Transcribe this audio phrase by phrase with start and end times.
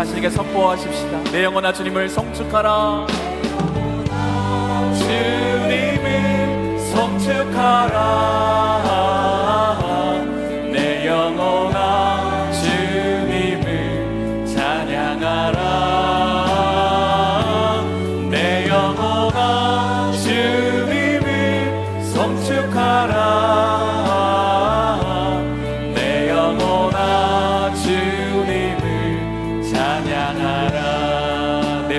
[0.00, 1.24] 자신에게 선포하십시다.
[1.24, 3.06] 내 영혼아 주님을 성축하라.
[4.96, 7.98] 주님을 성축하라.
[10.72, 11.69] 내 영혼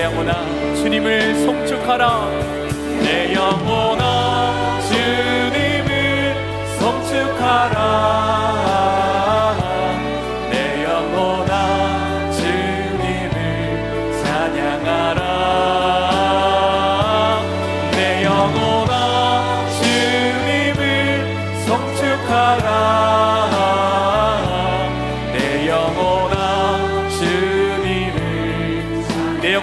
[0.00, 0.32] 내 영혼아
[0.76, 2.30] 주님을 송축하라.
[3.02, 6.34] 내 영혼아 주님을
[6.78, 7.76] 송축하라.
[10.50, 15.20] 내 영혼아 주님을 찬양하라.
[17.92, 20.80] 내 영혼아 주님을
[21.66, 22.70] 송축하라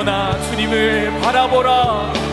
[0.00, 2.29] 영혼아 주님을 바라보라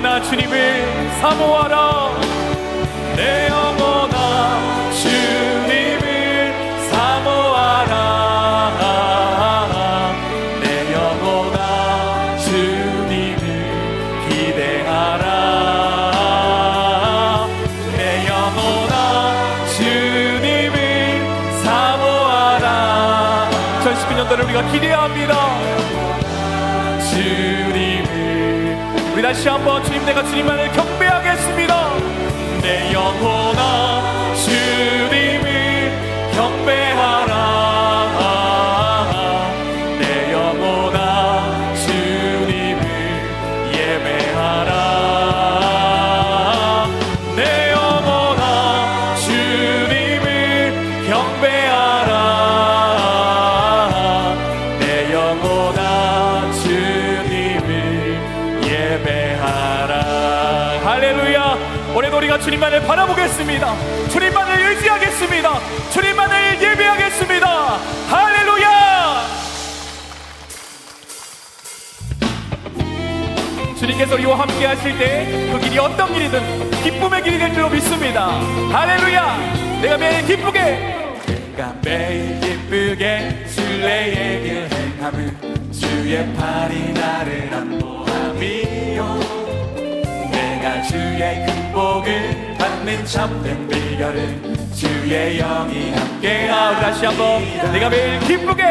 [0.00, 2.10] 영혼아 주님을 사모하라.
[3.16, 7.92] 내 영혼아 주님을 사모하라.
[10.62, 13.42] 내 영혼아 주님을
[14.26, 15.26] 기대하라.
[17.98, 20.78] 내 영혼아 주님을
[21.62, 23.50] 사모하라.
[23.84, 25.69] 2019년도를 우리가 기대합니다
[29.20, 31.90] 우리 다시 한번 주님 내가 주님만을 경배하겠습니다.
[32.62, 33.89] 내 영혼아
[62.50, 64.08] 주님만을 바라보겠습니다.
[64.08, 65.60] 주님만을 의지하겠습니다.
[65.92, 67.46] 주님만을 예배하겠습니다.
[68.08, 69.26] 할렐루야!
[73.78, 78.40] 주님께서 우리와 함께 하실 때 그 길이 어떤 길이든 기쁨의 길이 될 줄로 믿습니다.
[78.72, 79.80] 할렐루야!
[79.82, 80.60] 내가 매일 기쁘게!
[81.26, 89.39] 내가 매일 기쁘게 순례의 길 행함은 주의 팔이 나를 안보함이요
[90.82, 97.42] 주의 큰 복을 받는 참된 비결은 주의 영이 함께하오 다시 한번
[97.72, 98.62] 내가 매일 기쁘게.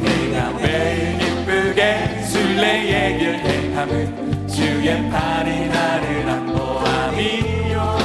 [0.00, 7.98] 내가 매일 기쁘게 순례의 길 행함은 주의 팔이 나를 안보함이요.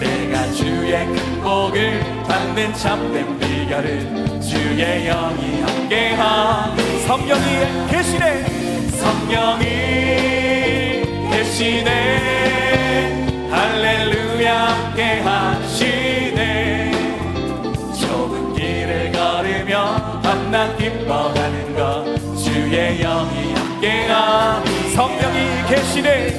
[0.00, 6.76] 내가 주의 큰 복을 받는 참된 비결은 주의 영이 함께함
[7.06, 8.44] 성령이 계시네.
[8.90, 10.33] 성령이
[11.54, 13.48] 계시네.
[13.48, 16.90] 할렐루야 함께 하시네.
[18.00, 22.04] 좁은 길을 걸으며 밤낮 기뻐하는 것
[22.42, 24.64] 주의 영이 함께함
[24.96, 26.30] 성령이 계시네.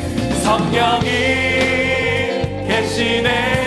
[0.44, 1.08] 성령이
[2.68, 3.65] 계시네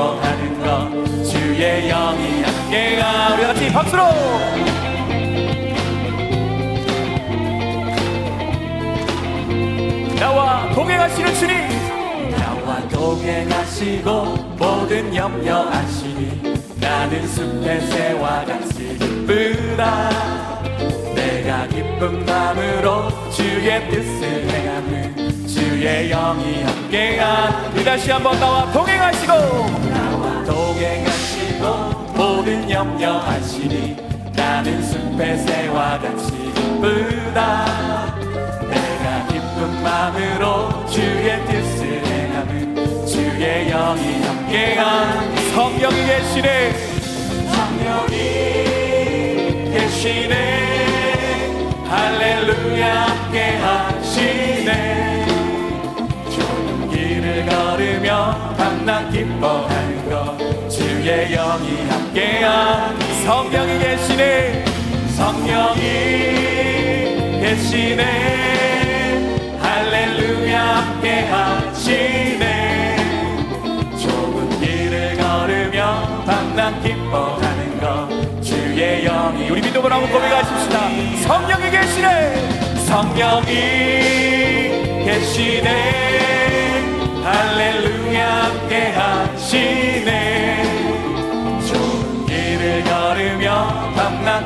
[0.00, 4.02] 걸어가는 것 주의 영이 함께 가 우리 같이 박수로!
[10.18, 12.30] 나와 동행하시는 주님!
[12.30, 14.24] 나와 동행하시고
[14.58, 20.10] 모든 염려 하시니 나는 숲의 새와 같이 기쁘다.
[21.14, 29.89] 내가 기쁜 마음으로 주의 뜻을 행하는 주의 영이 함께한 다시 한번 나와 동행하시고!
[30.50, 31.64] 동행하시고
[32.16, 33.96] 모든 염려 하시니
[34.34, 38.16] 나는 숲의 새와 같이 기쁘다.
[38.68, 46.72] 내가 기쁜 마음으로 주의 뜻을 행하는 주의 영이 함께한 성령이 계시네.
[47.52, 48.14] 성령이
[49.72, 50.34] 계시네.
[51.88, 55.26] 할렐루야 함께 하시네.
[56.28, 59.99] 좋은 길을 걸으며 밤낮 기뻐하는 것
[61.02, 64.64] 주의 영이 함께한 성령이 계시네.
[65.16, 65.80] 성령이
[67.40, 68.02] 계시네.
[69.62, 72.96] 할렐루야 함께 하시네.
[73.98, 80.80] 좁은 길을 걸으며 밤낮 기뻐하는 것 주의 영이 우리 믿음으로 한번 고백하십시다.
[81.26, 82.76] 성령이 계시네.
[82.84, 83.54] 성령이
[85.06, 86.10] 계시네.
[87.24, 89.89] 할렐루야 함께 하시네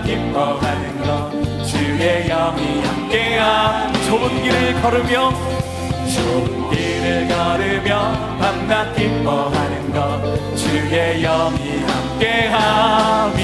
[0.05, 1.31] 기뻐하는 것
[1.65, 3.93] 주의 영이 함께함.
[4.07, 5.33] 좁은 길을 걸으며
[6.15, 13.35] 좋은 길을 걸으며 밤낮 기뻐하는 것 주의 영이 함께함이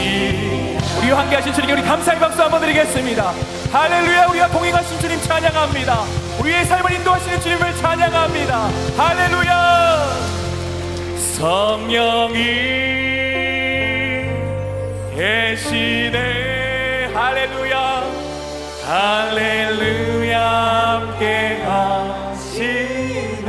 [0.98, 3.32] 우리와 함께하신 주님께 우리 감사의 박수 한번 드리겠습니다.
[3.72, 6.04] 할렐루야 우리와 동행하신 주님 찬양합니다.
[6.40, 8.68] 우리의 삶을 인도하시는 주님을 찬양합니다.
[8.96, 10.10] 할렐루야!
[11.36, 12.99] 성령이
[19.00, 23.48] 할렐루야 함께 하시네.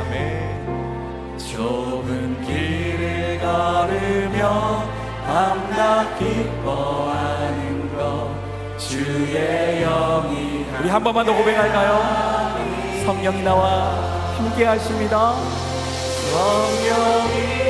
[0.00, 1.38] 아멘.
[1.38, 4.82] 좁은 길을 걸으며
[5.24, 8.34] 밤낮 기뻐하는 것
[8.76, 13.04] 주의 영이 우리 한 번만 더 고백할까요?
[13.06, 15.34] 성령이 나와 함께 하십니다.
[16.32, 17.64] 성령이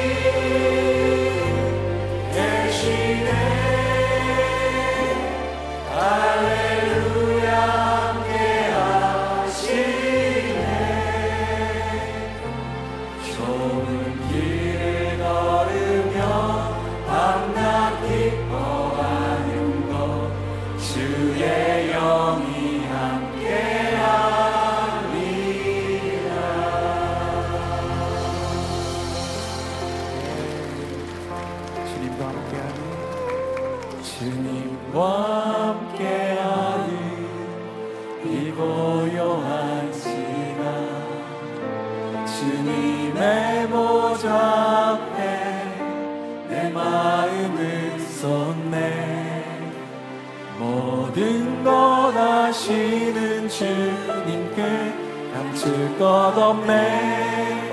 [51.15, 54.93] 모든 것 아시는 주님께
[55.33, 56.05] 감출 것
[56.37, 57.71] 없네.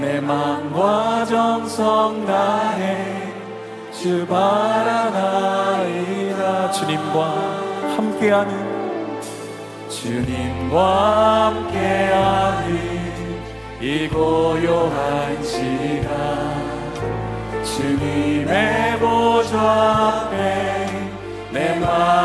[0.00, 3.32] 내 맘과 정성 다해
[3.90, 5.10] 주 바라나이다
[6.70, 7.34] 주님과
[7.96, 9.20] 함께하는
[9.88, 12.78] 주님과 함께하는
[13.80, 16.60] 이 고요한 시간.
[17.64, 19.58] 주님의 보좌
[20.28, 20.70] 앞에
[21.52, 22.19] 내 마음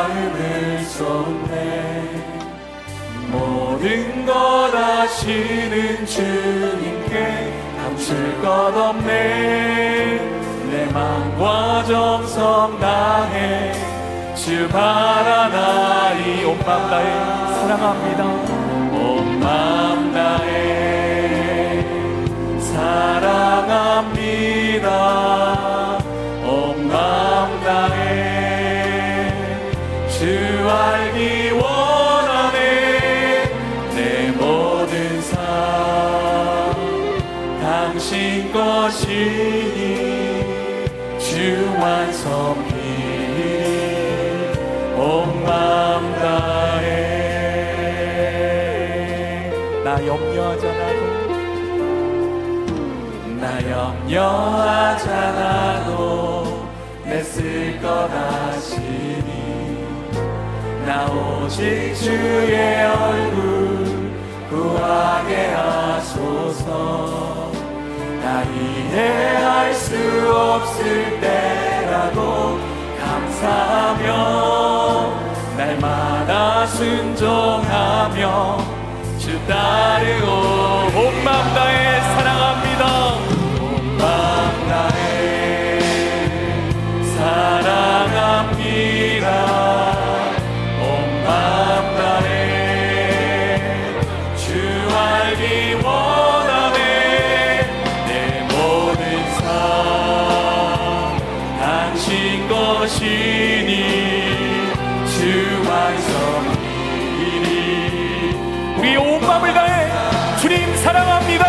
[5.06, 10.20] 아시는 주님께 감출 것 없네.
[10.72, 13.74] 내 맘과 정성 다해
[14.36, 17.06] 주 바라나이 온 마음 다해
[17.54, 18.24] 사랑합니다.
[18.92, 21.86] 온 마음 다해
[22.60, 24.06] 사랑합니다
[53.46, 56.66] 나 염려하지 않아도
[57.04, 59.86] 내쓸 것 아시니.
[60.84, 64.12] 나 오직 주의 얼굴
[64.50, 67.52] 구하게 하소서.
[68.24, 69.96] 나 이해할 수
[70.28, 72.58] 없을 때라도
[73.00, 74.08] 감사하며
[75.56, 78.58] 날마다 순종하며
[79.20, 80.65] 주 따르고
[110.48, 111.44] 주님 사랑합니다.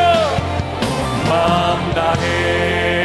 [1.29, 3.05] 마음 다해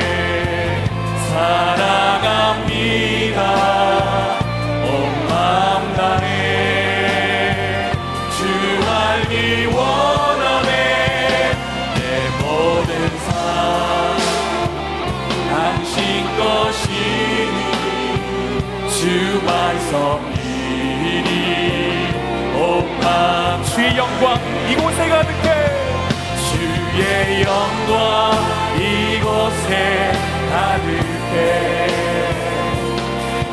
[1.28, 2.62] 사랑합니다.
[4.86, 4.88] 온
[5.28, 7.92] 마음 다해
[8.38, 8.40] 주
[8.90, 10.72] 알기 원하네.
[11.98, 12.00] 내
[12.40, 12.90] 모든
[13.28, 13.36] 삶
[15.50, 15.92] 당신
[16.40, 17.60] 것이니
[18.88, 19.92] 주 말씀
[20.40, 21.28] 이니.
[22.56, 25.51] 온맘 주의 영광 이곳에 가득해
[26.94, 28.32] 주의 영광
[28.76, 30.12] 이곳에
[30.50, 31.88] 가득해.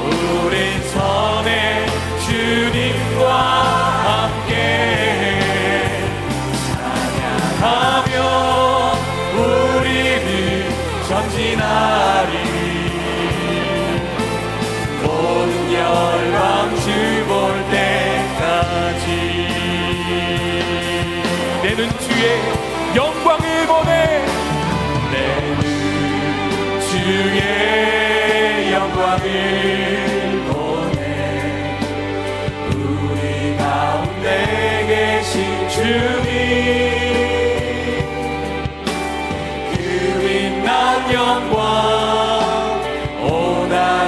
[0.03, 1.87] 우린 선해
[2.27, 3.23] 주님과
[4.05, 4.53] 함께
[7.61, 8.17] 찬양하며
[9.37, 10.29] 우리는
[11.09, 12.49] 전진하리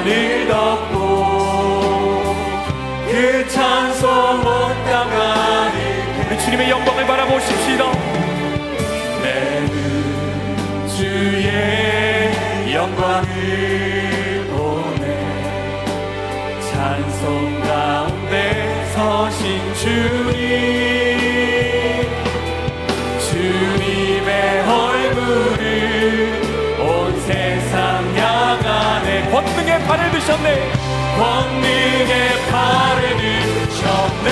[0.01, 1.27] 하늘 덮고
[3.07, 4.45] 그 찬송 못
[4.87, 8.00] 담가는 우리 주님의 영광을 바라보십시다
[29.91, 30.73] 발을 드셨네.
[31.19, 34.31] 권능의 발을 드셨네.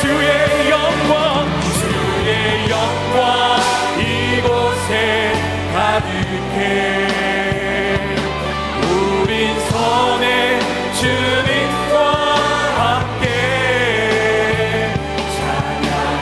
[0.00, 1.46] 주의 영광
[1.80, 3.20] 주의 영광
[4.00, 5.34] 이곳에
[5.74, 6.58] 가득해.
[8.88, 9.28] 우린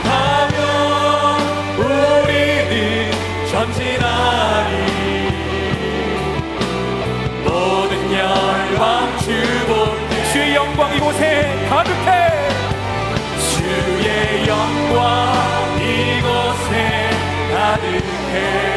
[0.03, 0.57] 찬양하며
[1.79, 2.75] 우리는
[3.53, 4.18] 전진하
[18.41, 18.68] 가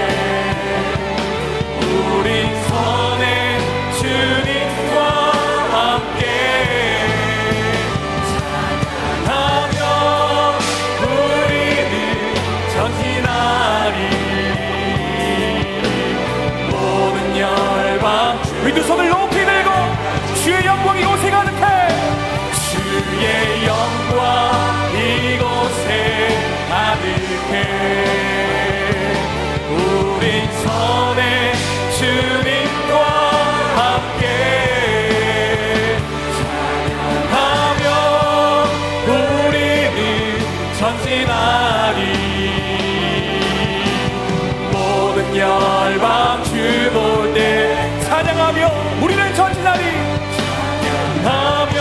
[41.02, 42.02] 전진하리.
[44.72, 49.84] 모든 열방 주 볼 때 찬양하며 우리는 전진하리.
[51.24, 51.78] 하며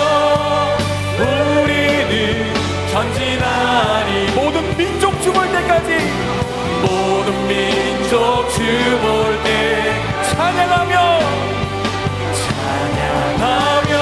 [1.18, 2.54] 우리는
[2.90, 4.30] 전진하리.
[4.34, 5.98] 모든 민족 주 볼 때까지.
[6.82, 8.62] 모든 민족 주
[9.02, 9.48] 볼 때
[10.32, 10.94] 찬양하며
[12.40, 13.92] 찬양하며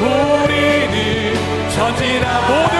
[0.00, 1.34] 우리는
[1.74, 2.77] 전진하리 모든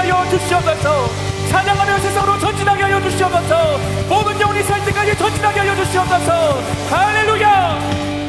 [0.00, 1.10] 하여 주시옵소서.
[1.50, 3.78] 찬양하며 세상으로 전진하게 하여 주시옵소서.
[4.08, 6.62] 모든 영혼이 살 때까지 전진하게 하여 주시옵소서.
[6.90, 8.19] 할렐루야